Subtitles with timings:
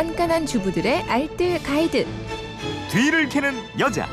[0.00, 2.06] 깐깐한 주부들의 알뜰 가이드.
[2.90, 4.08] 뒤를 캐는 여자.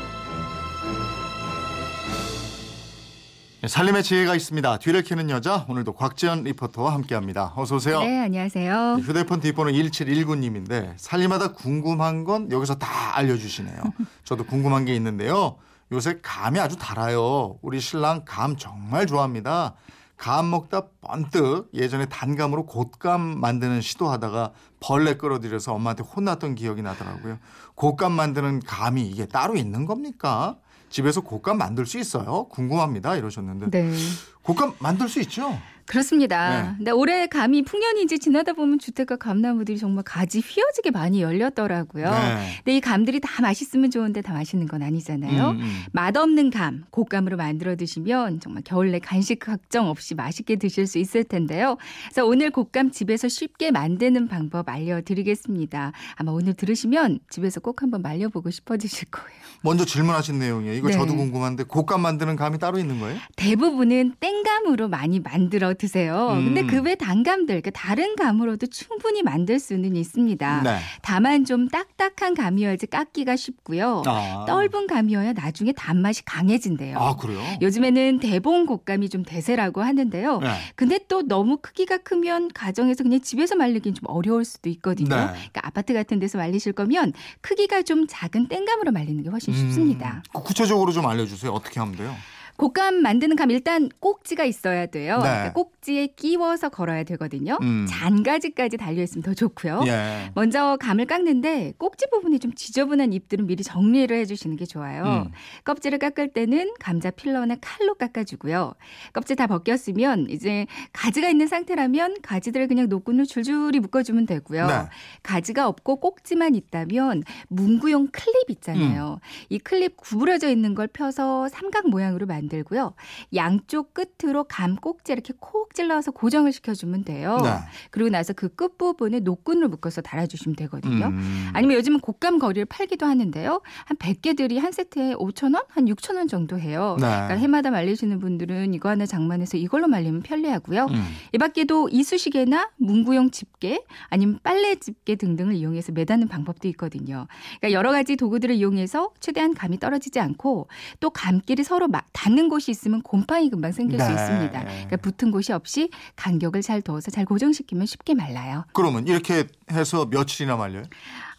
[3.62, 4.80] 네, 살림의 지혜가 있습니다.
[4.80, 7.54] 뒤를 캐는 여자 오늘도 곽지연 리포터와 함께합니다.
[7.56, 8.00] 어서 오세요.
[8.00, 8.98] 네, 안녕하세요.
[9.02, 13.82] 휴대폰 뒷번호 1719님인데 살림하다 궁금한 건 여기서 다 알려주시네요.
[14.24, 15.56] 저도 궁금한 게 있는데요.
[15.90, 17.56] 요새 감이 아주 달아요.
[17.62, 19.74] 우리 신랑 감 정말 좋아합니다.
[20.18, 27.38] 감 먹다 번뜩 예전에 단감으로 곶감 만드는 시도하다가 벌레 끌어들여서 엄마한테 혼났던 기억이 나더라고요.
[27.76, 30.56] 곶감 만드는 감이 이게 따로 있는 겁니까?
[30.90, 32.48] 집에서 곶감 만들 수 있어요?
[32.48, 33.14] 궁금합니다.
[33.16, 33.94] 이러셨는데 네.
[34.42, 35.56] 곶감 만들 수 있죠?
[35.88, 36.62] 그렇습니다.
[36.62, 36.74] 네.
[36.76, 42.10] 근데 올해 감이 풍년이 이제 지나다 보면 주택가 감나무들이 정말 가지 휘어지게 많이 열렸더라고요.
[42.10, 42.52] 네.
[42.58, 45.50] 근데 이 감들이 다 맛있으면 좋은데 다 맛있는 건 아니잖아요.
[45.50, 45.82] 음, 음.
[45.92, 51.24] 맛없는 감, 곶감으로 만들어 드시면 정말 겨울 내 간식 걱정 없이 맛있게 드실 수 있을
[51.24, 51.78] 텐데요.
[52.04, 55.92] 그래서 오늘 곶감 집에서 쉽게 만드는 방법 알려드리겠습니다.
[56.16, 59.38] 아마 오늘 들으시면 집에서 꼭 한번 말려보고 싶어지실 거예요.
[59.62, 60.74] 먼저 질문하신 내용이에요.
[60.74, 60.94] 이거 네.
[60.94, 63.18] 저도 궁금한데 곶감 만드는 감이 따로 있는 거예요?
[63.36, 66.30] 대부분은 땡감으로 많이 만들어 드세요.
[66.32, 66.44] 음.
[66.54, 70.62] 근데 그 외 단감들, 그 다른 감으로도 충분히 만들 수는 있습니다.
[70.62, 70.78] 네.
[71.02, 74.02] 다만 좀 딱딱한 감이어야지 깎기가 쉽고요.
[74.06, 74.44] 아.
[74.46, 76.98] 떫은 감이어야 나중에 단맛이 강해진대요.
[76.98, 77.40] 아 그래요?
[77.60, 80.38] 요즘에는 대봉 곶감이 좀 대세라고 하는데요.
[80.38, 80.48] 네.
[80.76, 85.08] 근데 또 너무 크기가 크면 가정에서 그냥 집에서 말리긴 좀 어려울 수도 있거든요.
[85.14, 85.26] 네.
[85.26, 90.22] 그러니까 아파트 같은 데서 말리실 거면 크기가 좀 작은 땡감으로 말리는 게 훨씬 쉽습니다.
[90.34, 91.52] 음, 구체적으로 좀 알려주세요.
[91.52, 92.14] 어떻게 하면 돼요?
[92.58, 95.18] 곶감 만드는 감 일단 꼭지가 있어야 돼요.
[95.18, 95.22] 네.
[95.22, 97.56] 그러니까 꼭지에 끼워서 걸어야 되거든요.
[97.62, 97.86] 음.
[97.88, 99.82] 잔가지까지 달려 있으면 더 좋고요.
[99.86, 100.30] 예.
[100.34, 105.04] 먼저 감을 깎는데 꼭지 부분이 좀 지저분한 잎들은 미리 정리를 해주시는 게 좋아요.
[105.04, 105.30] 음.
[105.64, 108.74] 껍질을 깎을 때는 감자 필러나 칼로 깎아주고요.
[109.12, 114.66] 껍질 다 벗겼으면 이제 가지가 있는 상태라면 가지들을 그냥 노끈으로 줄줄이 묶어주면 되고요.
[114.66, 114.74] 네.
[115.22, 119.20] 가지가 없고 꼭지만 있다면 문구용 클립 있잖아요.
[119.22, 119.46] 음.
[119.48, 122.94] 이 클립 구부러져 있는 걸 펴서 삼각 모양으로 만들 고요.
[123.34, 127.38] 양쪽 끝으로 감 꼭지 이렇게 콕 찔러서 고정을 시켜주면 돼요.
[127.42, 127.50] 네.
[127.90, 131.06] 그리고 나서 그 끝부분에 노끈을 묶어서 달아주시면 되거든요.
[131.06, 131.50] 음.
[131.52, 133.60] 아니면 요즘은 곶감 거리를 팔기도 하는데요.
[133.84, 135.66] 한 100개들이 한 세트에 5,000원?
[135.68, 136.96] 한 6,000원 정도 해요.
[137.00, 137.06] 네.
[137.06, 140.86] 그러니까 해마다 말리시는 분들은 이거 하나 장만해서 이걸로 말리면 편리하고요.
[140.90, 141.04] 음.
[141.32, 147.26] 이 밖에도 이쑤시개나 문구용 집게 아니면 빨래 집게 등등을 이용해서 매다는 방법도 있거든요.
[147.60, 150.68] 그러니까 여러 가지 도구들을 이용해서 최대한 감이 떨어지지 않고
[151.00, 154.12] 또 감끼리 서로 막 닿는 곳이 있으면 곰팡이 금방 생길 수 네.
[154.12, 154.64] 있습니다.
[154.64, 158.64] 그러니까 붙은 곳이 없이 간격을 잘 둬서 잘 고정시키면 쉽게 말라요.
[158.72, 160.84] 그러면 이렇게 해서 며칠이나 말려요?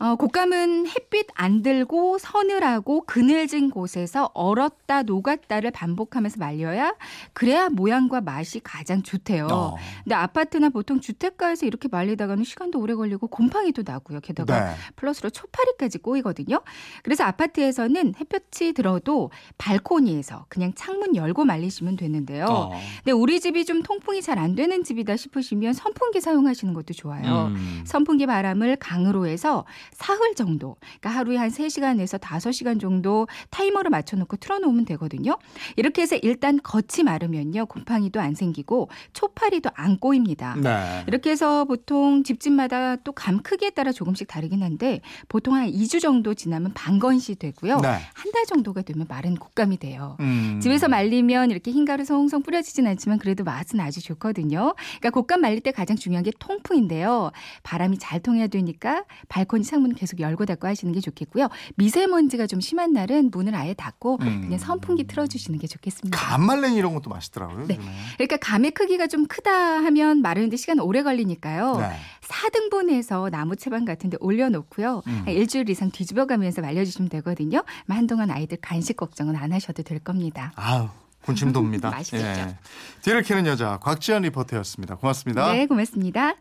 [0.02, 6.96] 어, 곶감은 햇빛 안 들고 서늘하고 그늘진 곳에서 얼었다 녹았다를 반복하면서 말려야
[7.34, 9.48] 그래야 모양과 맛이 가장 좋대요.
[9.52, 9.76] 어.
[10.04, 14.22] 근데 아파트나 보통 주택가에서 이렇게 말리다가는 시간도 오래 걸리고 곰팡이도 나고요.
[14.22, 14.76] 게다가 네.
[14.96, 16.62] 플러스로 초파리까지 꼬이거든요.
[17.04, 22.46] 그래서 아파트에서는 햇볕이 들어도 발코니에서 그냥 창문 열고 말리시면 되는데요.
[22.46, 22.72] 어.
[23.04, 27.48] 근데 우리 집이 좀 통풍이 잘 안 되는 집이다 싶으시면 선풍기 사용하시는 것도 좋아요.
[27.48, 27.84] 음.
[27.86, 34.86] 선풍기 바람을 강으로 해서 사흘 정도, 그러니까 하루에 한 3시간에서 5시간 정도 타이머를 맞춰놓고 틀어놓으면
[34.86, 35.38] 되거든요.
[35.76, 37.66] 이렇게 해서 일단 겉이 마르면요.
[37.68, 40.56] 곰팡이도 안 생기고 초파리도 안 꼬입니다.
[40.56, 41.04] 네.
[41.08, 46.34] 이렇게 해서 보통 집집마다 또 감 크기에 따라 조금씩 다르긴 한데 보통 한 2주 정도
[46.34, 47.80] 지나면 반건시 되고요.
[47.82, 48.00] 네.
[48.14, 50.16] 한달 정도가 되면 마른 곶감이 돼요.
[50.22, 50.60] 음.
[50.62, 54.74] 집에서 말리면 이렇게 흰가루 송송 뿌려지진 않지만 그래도 맛은 아주 좋거든요.
[55.00, 57.32] 그러니까 곶감 말릴 때 가장 중요한 게 통풍인데요.
[57.64, 61.50] 바람이 잘 통해야 되니까 발코니 창문 계속 열고 닫고 하시는 게 좋겠고요.
[61.76, 64.42] 미세먼지가 좀 심한 날은 문을 아예 닫고 음.
[64.42, 66.18] 그냥 선풍기 틀어주시는 게 좋겠습니다.
[66.18, 67.68] 감말랭이 이런 것도 맛있더라고요.
[67.68, 67.76] 네.
[67.76, 67.94] 요즘에.
[68.16, 71.78] 그러니까 감의 크기가 좀 크다 하면 마르는데 시간 오래 걸리니까요.
[71.78, 71.92] 네.
[72.22, 75.02] 4등분해서 나무 채반 같은 데 올려놓고요.
[75.08, 75.22] 음.
[75.26, 77.64] 한 일주일 이상 뒤집어가면서 말려주시면 되거든요.
[77.86, 80.52] 그럼 한동안 아이들 간식 걱정은 안 하셔도 될 겁니다.
[80.56, 80.90] 아우
[81.22, 81.90] 군침 돕니다.
[81.92, 82.56] 맛있겠죠.
[83.02, 84.96] 뒤를 캐는 여자 곽지연 리포터였습니다.
[84.96, 85.52] 고맙습니다.
[85.54, 86.36] 네, 고맙습니다.